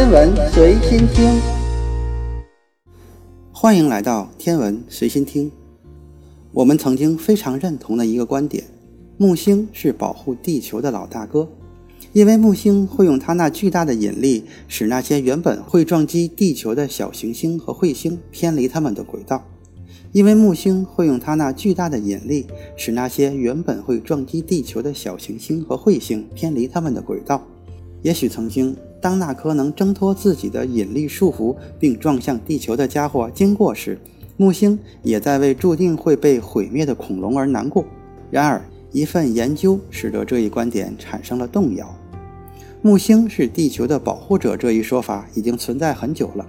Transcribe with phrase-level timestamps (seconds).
[0.00, 1.38] 天文随心听，
[3.52, 5.52] 欢迎来到天文随心听。
[6.52, 8.64] 我们曾经非常认同的一个观点：
[9.18, 11.46] 木星是保护地球的老大哥，
[12.14, 19.44] 因为木星会用它那巨大的引力，使那些原本会撞击地球的小行星和彗星偏离它们的轨道。
[20.12, 27.46] 因为木星会用它那巨大的引力，使那些原本会撞击地球的小行星和彗星偏离它们的轨道。
[28.00, 33.98] 也许曾经，当那颗能挣脱自己的引力束缚并撞向地球的家伙经过时，
[34.36, 37.84] 木星也在为注定会被毁灭的恐龙而难过。
[38.30, 41.94] 然而，一份研究使得这一观点产生了动摇。
[42.82, 46.46] 木星是地球的保护者这一说法已经存在很久了。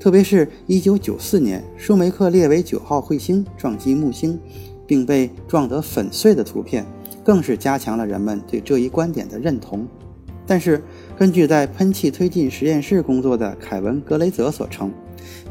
[0.00, 4.38] 特别是1994年舒梅克列维九号彗星撞击木星，
[4.86, 6.86] 并被撞得粉碎的图片，
[7.24, 9.86] 更是加强了人们对这一观点的认同。
[10.48, 10.82] 但是，
[11.18, 14.90] 根据在喷气推进实验室工作的凯文·格雷泽所称，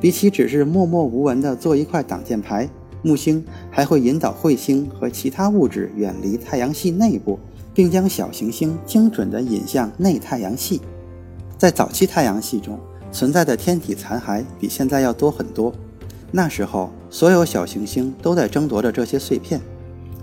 [0.00, 2.68] 比起只是默默无闻地做一块挡箭牌，
[3.02, 7.40] 木星还会引导彗星和其他物质远离太阳系内部，
[7.74, 10.80] 并将小行星精准地引向内太阳系。
[11.58, 12.78] 在早期太阳系中，
[13.10, 15.74] 存在的天体残骸比现在要多很多。
[16.30, 19.60] 那时候，所有小行星都在争夺着这些碎片，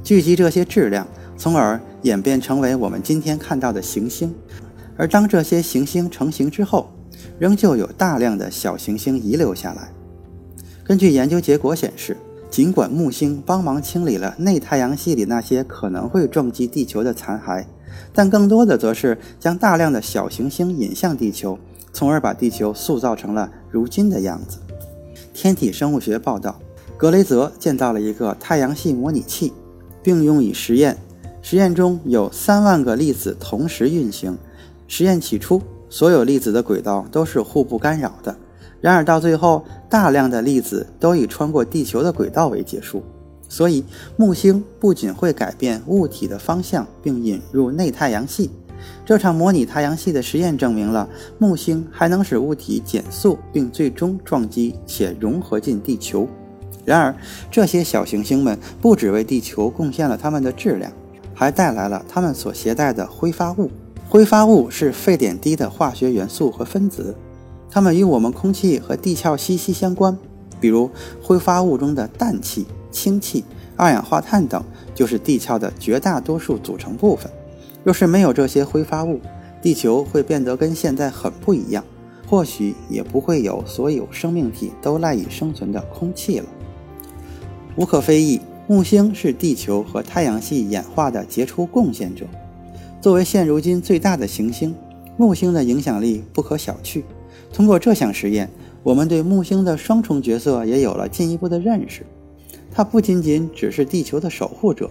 [0.02, 1.06] 聚集这些质量，
[1.42, 4.32] 从而演变成为我们今天看到的行星。
[4.96, 6.92] 而当这些行星成型之后，
[7.40, 9.90] 仍旧有大量的小行星遗留下来。
[10.84, 12.16] 根据研究结果显示，
[12.52, 17.66] 尽管木星帮忙清理了内太阳系里那些可能会撞击地球的残骸，
[18.14, 21.58] 但更多的则是将大量的小行星引向地球。
[21.92, 24.60] 从而把地球塑造成了如今的样子。
[25.34, 26.60] 天体生物学报道，
[26.96, 29.52] 格雷泽建造了一个太阳系模拟器，
[30.04, 30.96] 并用以实验。
[31.42, 34.38] 实验中有三万个粒子同时运行。
[34.88, 38.36] 实验起初，所有粒子的轨道都是互不干扰的。
[38.82, 43.04] 然而到最后，大量的粒子都以穿过地球的轨道为结束。
[43.48, 43.84] 所以，
[44.18, 48.50] 木星不仅会改变物体的方向，并引入内太阳系。
[49.06, 51.08] 这场模拟太阳系的实验证明了
[51.38, 56.28] 木星还能使物体减速，并最终撞击且融合进地球。
[56.84, 57.16] 然而，
[57.52, 60.92] 这些小行星们不只为地球贡献了它们的质量，
[61.42, 63.72] 还带来了它们所携带的挥发物。
[64.08, 67.16] 挥发物是沸点低的化学元素和分子，
[67.68, 70.16] 它们与我们空气和地壳息息相关。
[70.60, 73.44] 比如，挥发物中的氮气、氢气、
[73.76, 74.64] 二氧化碳等，
[74.94, 77.32] 就是地壳的绝大多数组成部分。
[77.84, 79.20] 若是没有这些挥发物，
[79.64, 81.84] 地球会变得跟现在很不一样，
[82.30, 86.46] 或许也不会有所有生命体都赖以生存的空气了。
[87.76, 88.40] 无可非议，
[88.72, 92.26] 木星是地球和太阳系演化的杰出贡献者。
[93.02, 94.74] 作为现如今最大的行星，
[95.18, 97.04] 木星的影响力不可小觑。
[97.52, 98.50] 通过这项实验，
[98.82, 102.06] 我们对木星的双重角色也有了进一步的认识。
[102.72, 104.90] 它不仅仅只是地球的守护者。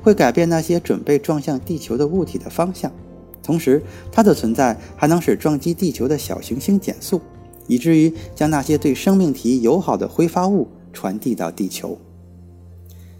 [0.00, 2.92] 会改变那些准备撞向地球的物体的方向，
[3.42, 3.82] 同时
[4.12, 7.20] 它的存在还能使撞击地球的小行星减速，
[7.66, 11.98] 以至于将那些对生命体友好的挥发物传递到地球。